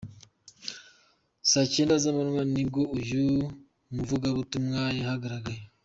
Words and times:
Saa 1.49 1.69
cyenda 1.73 1.95
z’ 2.01 2.05
amanywa 2.11 2.43
nibwo 2.53 2.81
uyu 2.97 3.23
muvugabutumwa 3.93 4.81
yahagaragaraye. 4.99 5.63